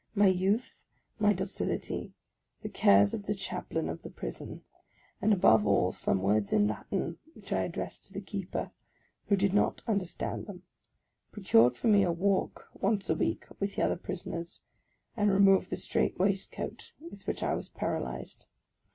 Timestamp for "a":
12.01-12.11, 13.11-13.15